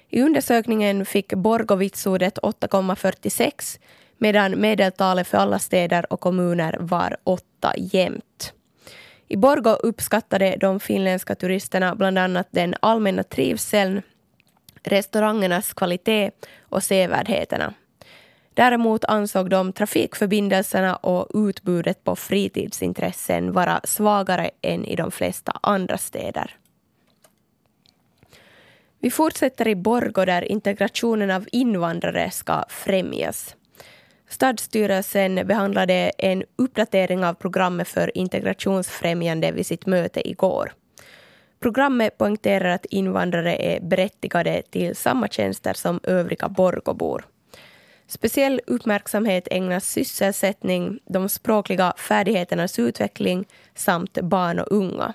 I 0.09 0.21
undersökningen 0.21 1.05
fick 1.05 1.33
Borgo 1.33 1.75
vitsordet 1.75 2.37
8,46 2.37 3.79
medan 4.17 4.61
medeltalet 4.61 5.27
för 5.27 5.37
alla 5.37 5.59
städer 5.59 6.13
och 6.13 6.19
kommuner 6.19 6.77
var 6.79 7.17
8 7.23 7.43
jämt. 7.77 8.53
I 9.27 9.37
Borgo 9.37 9.69
uppskattade 9.69 10.57
de 10.59 10.79
finländska 10.79 11.35
turisterna 11.35 11.95
bland 11.95 12.17
annat 12.17 12.47
den 12.51 12.75
allmänna 12.79 13.23
trivseln, 13.23 14.01
restaurangernas 14.83 15.73
kvalitet 15.73 16.31
och 16.61 16.83
sevärdheterna. 16.83 17.73
Däremot 18.55 19.05
ansåg 19.05 19.49
de 19.49 19.73
trafikförbindelserna 19.73 20.95
och 20.95 21.47
utbudet 21.47 22.03
på 22.03 22.15
fritidsintressen 22.15 23.51
vara 23.51 23.81
svagare 23.83 24.49
än 24.61 24.85
i 24.85 24.95
de 24.95 25.11
flesta 25.11 25.59
andra 25.63 25.97
städer. 25.97 26.55
Vi 28.99 29.11
fortsätter 29.11 29.67
i 29.67 29.75
Borgå 29.75 30.25
där 30.25 30.51
integrationen 30.51 31.31
av 31.31 31.47
invandrare 31.51 32.31
ska 32.31 32.63
främjas. 32.69 33.55
Stadsstyrelsen 34.29 35.47
behandlade 35.47 36.11
en 36.17 36.43
uppdatering 36.55 37.25
av 37.25 37.33
programmet 37.33 37.87
för 37.87 38.17
integrationsfrämjande 38.17 39.51
vid 39.51 39.65
sitt 39.65 39.85
möte 39.85 40.29
igår. 40.29 40.73
Programmet 41.59 42.17
poängterar 42.17 42.69
att 42.69 42.85
invandrare 42.85 43.55
är 43.55 43.79
berättigade 43.81 44.61
till 44.69 44.95
samma 44.95 45.27
tjänster 45.27 45.73
som 45.73 45.99
övriga 46.03 46.49
Borgåbor. 46.49 47.25
Speciell 48.07 48.61
uppmärksamhet 48.67 49.47
ägnas 49.51 49.89
sysselsättning, 49.89 50.99
de 51.05 51.29
språkliga 51.29 51.93
färdigheternas 51.97 52.79
utveckling 52.79 53.45
samt 53.75 54.21
barn 54.21 54.59
och 54.59 54.71
unga. 54.71 55.13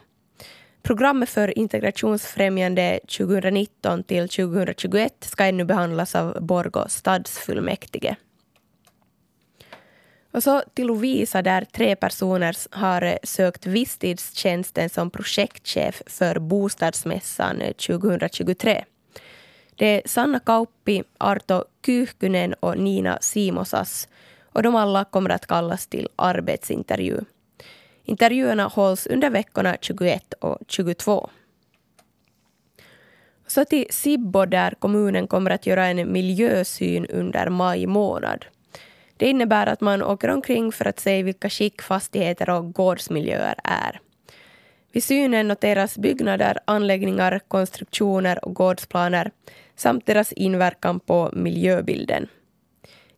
Programmet 0.83 1.29
för 1.29 1.59
integrationsfrämjande 1.59 3.01
2019 3.19 4.03
till 4.03 4.29
2021 4.29 5.15
ska 5.21 5.45
ännu 5.45 5.65
behandlas 5.65 6.15
av 6.15 6.39
Borgå 6.41 6.89
stadsfullmäktige. 6.89 8.17
Och 10.33 10.43
så 10.43 10.63
till 10.75 10.87
Lovisa 10.87 11.43
där 11.43 11.65
tre 11.65 11.97
personer 11.97 12.57
har 12.71 13.19
sökt 13.23 13.67
visstidstjänsten 13.67 14.91
som 14.91 15.11
projektchef 15.11 16.03
för 16.07 16.39
Bostadsmässan 16.39 17.59
2023. 17.59 18.85
Det 19.81 19.87
är 19.87 20.03
Sanna 20.05 20.41
Kauppi, 20.41 21.03
Arto 21.19 21.65
Kyyhkynen 21.87 22.55
och 22.61 22.79
Nina 22.79 23.19
Simosas 23.21 24.09
och 24.53 24.63
de 24.63 24.77
alla 24.77 25.05
kommer 25.05 25.31
att 25.31 25.47
kallas 25.47 25.87
till 25.87 26.09
arbetsintervju. 26.17 27.21
Intervjuerna 28.05 28.65
hålls 28.65 29.07
under 29.07 29.31
veckorna 29.31 29.77
21 29.81 30.33
och 30.33 30.59
22. 30.69 31.31
Så 33.47 33.65
till 33.65 33.87
Sibbo 33.91 34.47
där 34.47 34.75
kommunen 34.79 35.27
kommer 35.27 35.51
att 35.51 35.67
göra 35.67 35.87
en 35.87 36.13
miljösyn 36.13 37.07
under 37.07 37.49
maj 37.49 37.87
månad. 37.87 38.45
Det 39.17 39.29
innebär 39.29 39.67
att 39.67 39.81
man 39.81 40.03
åker 40.03 40.29
omkring 40.29 40.73
för 40.73 40.85
att 40.85 41.01
se 41.01 41.23
vilka 41.23 41.51
skick 41.51 41.83
fastigheter 41.83 42.51
och 42.51 42.73
gårdsmiljöer 42.73 43.55
är. 43.65 44.01
Vid 44.93 45.05
synen 45.05 45.49
noteras 45.49 45.99
byggnader, 45.99 46.59
anläggningar, 46.65 47.41
konstruktioner 47.49 48.45
och 48.45 48.55
gårdsplaner 48.55 49.31
samt 49.81 50.07
deras 50.07 50.33
inverkan 50.33 51.01
på 51.01 51.31
miljöbilden. 51.33 52.29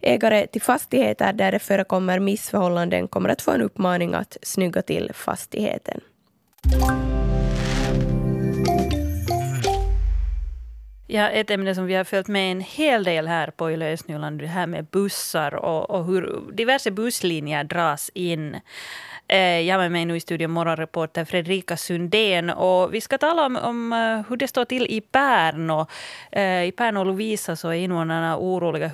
Ägare 0.00 0.46
till 0.46 0.62
fastigheter 0.62 1.32
där 1.32 1.52
det 1.52 1.58
förekommer 1.58 2.18
missförhållanden 2.18 3.08
kommer 3.08 3.28
att 3.28 3.42
få 3.42 3.50
en 3.50 3.62
uppmaning 3.62 4.14
att 4.14 4.36
snygga 4.42 4.82
till 4.82 5.10
fastigheten. 5.14 6.00
Ja, 11.14 11.28
ett 11.28 11.50
ämne 11.50 11.74
som 11.74 11.86
vi 11.86 11.94
har 11.94 12.04
följt 12.04 12.28
med 12.28 12.52
en 12.52 12.60
hel 12.60 13.04
del 13.04 13.28
här 13.28 13.50
på 13.50 13.70
Yle 13.70 13.92
Östnyland, 13.92 14.40
det 14.40 14.46
här 14.46 14.66
med 14.66 14.84
bussar 14.84 15.54
och, 15.54 15.90
och 15.90 16.04
hur 16.04 16.40
diverse 16.52 16.90
busslinjer 16.90 17.64
dras 17.64 18.10
in. 18.14 18.60
Eh, 19.28 19.60
jag 19.60 19.74
har 19.74 19.82
med 19.82 19.92
mig 19.92 20.04
nu 20.04 20.16
i 20.16 20.20
studion 20.20 20.50
morgonreporter 20.50 21.24
Fredrika 21.24 21.76
Sundén. 21.76 22.50
Och 22.50 22.94
vi 22.94 23.00
ska 23.00 23.18
tala 23.18 23.46
om, 23.46 23.56
om 23.56 23.92
eh, 23.92 24.28
hur 24.28 24.36
det 24.36 24.48
står 24.48 24.64
till 24.64 24.86
i 24.86 25.00
Pärno. 25.00 25.86
Eh, 26.32 26.64
I 26.64 26.72
Pärno 26.76 27.00
och 27.00 27.06
Lovisa 27.06 27.56
så 27.56 27.68
är 27.68 27.74
invånarna 27.74 28.38
oroliga 28.38 28.90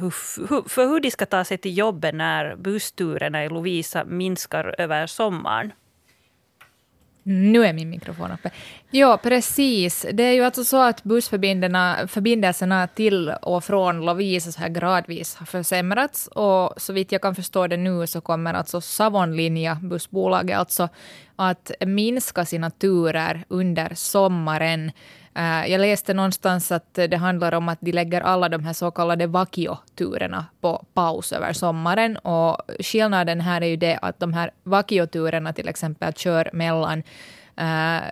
för 0.69 0.89
hur 0.89 1.01
de 1.01 1.11
ska 1.11 1.27
ta 1.27 1.45
sig 1.45 1.59
till 1.59 1.79
jobbet 1.79 2.15
när 2.15 2.57
bussturerna 2.57 3.45
i 3.45 3.49
Lovisa 3.49 4.05
minskar 4.05 4.75
över 4.79 5.07
sommaren. 5.07 5.73
Nu 7.31 7.67
är 7.67 7.73
min 7.73 7.91
mikrofon 7.91 8.31
uppe. 8.33 8.51
Ja, 8.91 9.19
precis. 9.23 10.07
Det 10.13 10.23
är 10.23 10.33
ju 10.33 10.45
alltså 10.45 10.65
så 10.65 10.83
att 10.83 11.03
bussförbindelserna 11.05 12.87
till 12.87 13.29
och 13.43 13.65
från 13.65 14.01
Lovisa 14.01 14.53
så 14.53 14.61
här 14.61 14.69
gradvis 14.69 15.35
har 15.37 15.47
försämrats. 15.47 16.27
Och 16.27 16.75
så 16.77 16.93
vitt 16.93 17.13
jag 17.13 17.23
kan 17.23 17.35
förstå 17.35 17.67
det 17.67 17.77
nu 17.77 18.07
så 18.07 18.21
kommer 18.21 18.55
alltså 18.55 18.81
Savonlinja, 18.81 19.75
bussbolaget, 19.83 20.59
alltså 20.59 20.89
att 21.37 21.73
minska 21.87 22.45
sina 22.45 22.71
turer 22.71 23.45
under 23.49 23.95
sommaren. 23.95 24.91
Eh, 25.39 25.67
jag 25.67 25.81
läste 25.81 26.15
någonstans 26.15 26.73
att 26.73 26.95
det 26.95 27.17
handlar 27.17 27.55
om 27.55 27.69
att 27.69 27.79
de 27.81 27.93
lägger 27.93 28.21
alla 28.21 28.49
de 28.49 28.65
här 28.65 28.73
så 28.73 28.91
kallade 28.91 29.27
vakioturerna 29.27 30.47
på 30.61 30.85
paus 30.95 31.33
över 31.33 31.53
sommaren. 31.53 32.17
Och 32.17 32.63
skillnaden 32.81 33.41
här 33.41 33.61
är 33.61 33.67
ju 33.67 33.77
det 33.77 33.99
att 34.03 34.21
de 34.21 34.33
här 34.33 34.51
vakioturerna 34.63 35.53
till 35.53 35.69
exempel 35.69 36.13
kör 36.13 36.51
mellan 36.53 37.03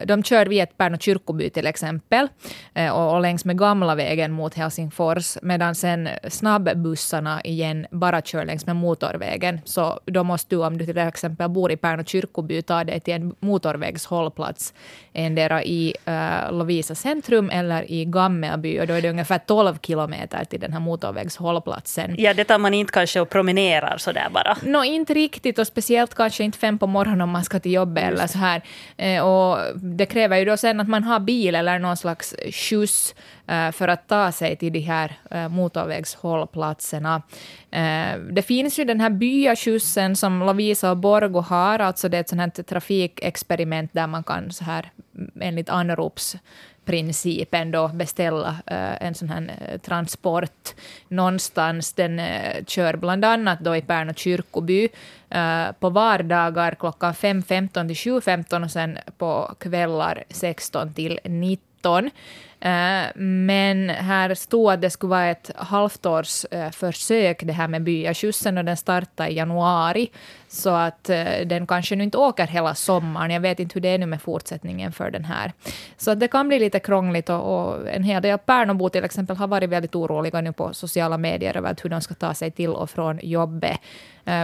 de 0.06 0.22
kör 0.22 0.46
via 0.46 0.66
Pärnu 0.66 0.98
kyrkoby 1.00 1.50
till 1.50 1.66
exempel 1.66 2.28
eh, 2.74 2.90
och 2.90 3.20
längs 3.20 3.44
med 3.44 3.58
gamla 3.58 3.94
vägen 3.94 4.32
mot 4.32 4.54
Helsingfors 4.54 5.36
medan 5.42 5.74
sen 5.74 6.08
snabbbussarna 6.28 7.40
igen 7.44 7.86
bara 7.90 8.22
kör 8.22 8.44
längs 8.44 8.66
med 8.66 8.76
motorvägen. 8.76 9.60
Så 9.64 10.00
då 10.04 10.24
måste 10.24 10.54
du 10.54 10.64
om 10.64 10.78
du 10.78 10.86
till 10.86 10.98
exempel 10.98 11.48
bor 11.48 11.72
i 11.72 11.76
Pärnu 11.76 12.04
kyrkoby 12.04 12.62
ta 12.62 12.84
dig 12.84 13.00
till 13.00 13.14
en 13.14 13.34
motorvägshållplats 13.40 14.74
endera 15.12 15.64
i 15.64 15.94
uh, 16.08 16.58
Lovisa 16.58 16.94
centrum 16.94 17.50
eller 17.50 17.90
i 17.90 18.04
Gammelby 18.04 18.80
och 18.80 18.86
då 18.86 18.94
är 18.94 19.02
det 19.02 19.10
ungefär 19.10 19.38
12 19.38 19.78
kilometer 19.82 20.44
till 20.44 20.60
den 20.60 20.72
här 20.72 20.80
motorvägshållplatsen. 20.80 22.14
Ja, 22.18 22.34
det 22.34 22.44
tar 22.44 22.58
man 22.58 22.74
inte 22.74 22.92
kanske 22.92 23.20
och 23.20 23.28
promenerar 23.28 23.96
sådär 23.98 24.28
bara. 24.32 24.56
Nå, 24.62 24.78
no, 24.78 24.84
inte 24.84 25.14
riktigt 25.14 25.58
och 25.58 25.66
speciellt 25.66 26.14
kanske 26.14 26.44
inte 26.44 26.58
fem 26.58 26.78
på 26.78 26.86
morgonen 26.86 27.20
om 27.20 27.30
man 27.30 27.44
ska 27.44 27.60
till 27.60 27.72
jobbet 27.72 28.04
eller 28.04 28.26
så 28.26 28.38
här. 28.38 28.62
och 29.22 29.35
och 29.36 29.58
det 29.80 30.06
kräver 30.06 30.38
ju 30.38 30.44
då 30.44 30.56
sen 30.56 30.80
att 30.80 30.88
man 30.88 31.04
har 31.04 31.20
bil 31.20 31.54
eller 31.54 31.78
någon 31.78 31.96
slags 31.96 32.34
skjuts 32.52 33.14
eh, 33.46 33.70
för 33.70 33.88
att 33.88 34.08
ta 34.08 34.32
sig 34.32 34.56
till 34.56 34.72
de 34.72 34.80
här 34.80 35.18
eh, 35.30 35.48
motorvägshållplatserna. 35.48 37.22
Eh, 37.70 38.18
det 38.30 38.42
finns 38.42 38.78
ju 38.78 38.84
den 38.84 39.00
här 39.00 39.10
byaskjutsen 39.10 40.16
som 40.16 40.40
Lovisa 40.40 40.90
och 40.90 40.96
Borgo 40.96 41.40
har, 41.40 41.78
alltså 41.78 42.08
det 42.08 42.16
är 42.16 42.20
ett 42.20 42.28
sånt 42.28 42.40
här 42.40 42.62
trafikexperiment 42.62 43.92
där 43.92 44.06
man 44.06 44.24
kan 44.24 44.50
så 44.50 44.64
här 44.64 44.90
mm, 45.14 45.30
enligt 45.40 45.68
anrops 45.68 46.36
principen 46.86 47.70
då 47.70 47.88
beställa 47.88 48.56
eh, 48.66 49.02
en 49.02 49.14
sån 49.14 49.28
här 49.28 49.54
eh, 49.60 49.78
transport 49.78 50.74
någonstans. 51.08 51.92
Den 51.92 52.18
eh, 52.18 52.64
kör 52.66 52.96
bland 52.96 53.24
annat 53.24 53.60
då 53.60 53.76
i 53.76 53.82
Pärnu 53.82 54.12
kyrkoby 54.16 54.88
på 55.80 55.90
vardagar 55.90 56.74
klockan 56.74 57.12
5.15 57.12 57.86
till 57.86 58.12
7.15 58.12 58.64
och 58.64 58.70
sen 58.70 58.98
på 59.18 59.54
kvällar 59.58 60.24
16 60.30 60.94
till 60.94 61.20
19. 61.24 62.10
Eh, 62.60 63.06
men 63.14 63.88
här 63.88 64.34
stod 64.34 64.72
att 64.72 64.80
det 64.80 64.90
skulle 64.90 65.10
vara 65.10 65.26
ett 65.26 65.50
halvtårsförsök 65.56 67.42
eh, 67.42 67.46
det 67.46 67.52
här 67.52 67.68
med 67.68 67.82
byaskjutsen 67.82 68.58
och 68.58 68.64
den 68.64 68.76
startade 68.76 69.30
i 69.30 69.36
januari. 69.36 70.10
Så 70.48 70.70
att 70.70 71.10
eh, 71.10 71.46
den 71.46 71.66
kanske 71.66 71.96
nu 71.96 72.04
inte 72.04 72.18
åker 72.18 72.46
hela 72.46 72.74
sommaren. 72.74 73.30
Jag 73.30 73.40
vet 73.40 73.60
inte 73.60 73.74
hur 73.74 73.80
det 73.80 73.88
är 73.88 73.98
nu 73.98 74.06
med 74.06 74.22
fortsättningen 74.22 74.92
för 74.92 75.10
den 75.10 75.24
här. 75.24 75.52
Så 75.96 76.10
att 76.10 76.20
det 76.20 76.28
kan 76.28 76.48
bli 76.48 76.58
lite 76.58 76.78
krångligt 76.78 77.28
och, 77.28 77.68
och 77.68 77.88
en 77.90 78.02
hel 78.02 78.22
del 78.22 78.38
Pärnobo 78.38 78.88
till 78.88 79.04
exempel 79.04 79.36
har 79.36 79.46
varit 79.46 79.70
väldigt 79.70 79.94
oroliga 79.94 80.40
nu 80.40 80.52
på 80.52 80.74
sociala 80.74 81.18
medier 81.18 81.56
över 81.56 81.76
hur 81.82 81.90
de 81.90 82.00
ska 82.00 82.14
ta 82.14 82.34
sig 82.34 82.50
till 82.50 82.70
och 82.70 82.90
från 82.90 83.20
jobbet. 83.22 83.78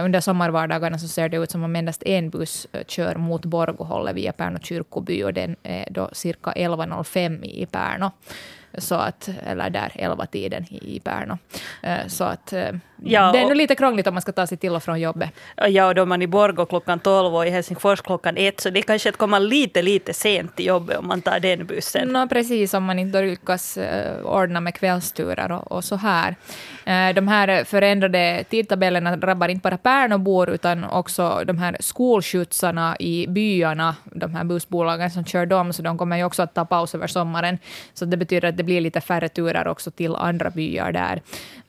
Under 0.03 0.19
sommarvardagarna 0.19 0.97
så 0.97 1.07
ser 1.07 1.29
det 1.29 1.37
ut 1.37 1.51
som 1.51 1.63
om 1.63 1.75
endast 1.75 2.03
en 2.03 2.29
buss 2.29 2.67
kör 2.87 3.15
mot 3.15 3.45
Borgåhållet 3.45 4.15
via 4.15 4.31
Pärno 4.31 4.59
kyrkoby 4.59 5.23
och 5.23 5.33
den 5.33 5.55
är 5.63 5.87
då 5.91 6.09
cirka 6.13 6.51
11.05 6.51 7.43
i 7.43 7.65
Pärno. 7.65 8.11
Så 8.77 8.95
att, 8.95 9.29
eller 9.45 9.69
där, 9.69 9.91
11-tiden 9.95 10.65
i 10.69 10.99
Pärnu. 10.99 11.37
Eh, 11.83 12.07
så 12.07 12.23
att 12.23 12.53
eh, 12.53 12.71
Ja, 13.05 13.31
det 13.31 13.39
är 13.39 13.43
nog 13.43 13.55
lite 13.55 13.75
krångligt 13.75 14.07
om 14.07 14.13
man 14.13 14.21
ska 14.21 14.31
ta 14.31 14.47
sig 14.47 14.57
till 14.57 14.75
och 14.75 14.83
från 14.83 14.99
jobbet. 14.99 15.29
Ja, 15.67 15.87
och 15.87 15.95
då 15.95 16.01
är 16.01 16.05
man 16.05 16.21
i 16.21 16.27
Borgå 16.27 16.65
klockan 16.65 16.99
12 16.99 17.35
och 17.35 17.47
i 17.47 17.49
Helsingfors 17.49 18.01
klockan 18.01 18.37
1, 18.37 18.59
så 18.59 18.69
det 18.69 18.79
är 18.79 18.81
kanske 18.81 19.09
att 19.09 19.17
komma 19.17 19.39
lite, 19.39 19.81
lite 19.81 20.13
sent 20.13 20.55
till 20.55 20.65
jobbet 20.65 20.97
om 20.97 21.07
man 21.07 21.21
tar 21.21 21.39
den 21.39 21.65
bussen. 21.65 22.07
No, 22.07 22.27
precis, 22.27 22.73
om 22.73 22.83
man 22.83 22.99
inte 22.99 23.21
lyckas 23.21 23.77
uh, 23.77 24.25
ordna 24.25 24.59
med 24.59 24.75
kvällsturer 24.75 25.51
och, 25.51 25.71
och 25.71 25.83
så 25.83 25.95
här. 25.95 26.29
Uh, 26.87 27.15
de 27.15 27.27
här 27.27 27.63
förändrade 27.63 28.43
tidtabellerna 28.49 29.15
drabbar 29.15 29.47
inte 29.47 29.63
bara 29.63 29.77
Pärnobor, 29.77 30.49
utan 30.49 30.83
också 30.83 31.43
de 31.45 31.57
här 31.57 31.77
skolskjutsarna 31.79 32.95
i 32.99 33.27
byarna, 33.27 33.95
de 34.03 34.35
här 34.35 34.43
bussbolagen 34.43 35.11
som 35.11 35.25
kör 35.25 35.45
dem, 35.45 35.73
så 35.73 35.81
de 35.81 35.97
kommer 35.97 36.17
ju 36.17 36.23
också 36.23 36.43
att 36.43 36.53
ta 36.53 36.65
paus 36.65 36.95
över 36.95 37.07
sommaren. 37.07 37.57
Så 37.93 38.05
det 38.05 38.17
betyder 38.17 38.49
att 38.49 38.57
det 38.57 38.63
blir 38.63 38.81
lite 38.81 39.01
färre 39.01 39.29
turer 39.29 39.67
också 39.67 39.91
till 39.91 40.15
andra 40.15 40.49
byar 40.49 40.91
där. 40.91 41.21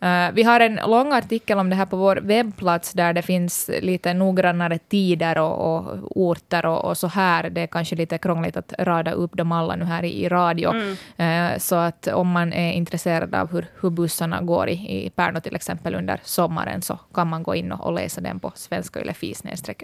Uh, 0.04 0.32
vi 0.32 0.42
har 0.42 0.60
en 0.60 0.80
lång 0.86 1.12
artikel 1.12 1.58
om 1.58 1.70
det 1.70 1.76
här 1.76 1.86
på 1.86 1.96
vår 1.96 2.16
webbplats 2.16 2.92
där 2.92 3.12
det 3.12 3.22
finns 3.22 3.70
lite 3.82 4.14
noggrannare 4.14 4.78
tider 4.78 5.38
och, 5.38 5.76
och 5.76 5.98
orter 6.10 6.66
och, 6.66 6.84
och, 6.84 6.98
så 6.98 7.06
här. 7.06 7.50
Det 7.50 7.60
är 7.60 7.66
kanske 7.66 7.96
lite 7.96 8.18
krångligt 8.18 8.56
att 8.56 8.72
rada 8.78 9.12
upp 9.12 9.36
dem 9.36 9.52
alla 9.52 9.76
nu 9.76 9.84
här 9.84 10.02
i, 10.02 10.24
i 10.24 10.28
radio. 10.28 10.70
Mm. 10.70 11.52
Uh, 11.52 11.58
så 11.58 11.74
att 11.74 12.06
om 12.06 12.28
man 12.28 12.52
är 12.52 12.72
intresserad 12.72 13.34
av 13.34 13.52
hur, 13.52 13.66
hur 13.80 13.90
bussarna 13.90 14.42
går 14.42 14.68
i, 14.68 15.04
i 15.06 15.10
Pärnu 15.10 15.40
till 15.40 15.56
exempel 15.56 15.94
under 15.94 16.20
sommaren 16.24 16.82
så 16.82 16.98
kan 17.14 17.28
man 17.28 17.42
gå 17.42 17.54
in 17.54 17.72
och, 17.72 17.86
och 17.86 17.92
läsa 17.92 18.20
den 18.20 18.40
på 18.40 18.52
svenska 18.54 19.00
yle 19.00 19.14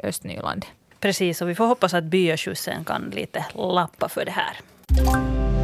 östnyland. 0.02 0.66
Precis, 1.00 1.42
och 1.42 1.48
vi 1.48 1.54
får 1.54 1.66
hoppas 1.66 1.94
att 1.94 2.04
byaskjutsen 2.04 2.84
kan 2.84 3.10
lite 3.14 3.44
lappa 3.54 4.08
för 4.08 4.24
det 4.24 4.30
här. 4.30 5.59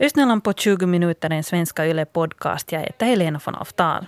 Östnyland 0.00 0.44
på 0.44 0.52
20 0.52 0.86
minuter, 0.86 1.30
en 1.30 1.44
svenska 1.44 1.86
Yle 1.86 2.04
podcast. 2.04 2.72
Jag 2.72 2.80
heter 2.80 3.06
Helena 3.06 3.40
von 3.44 3.54
Aftal. 3.54 4.06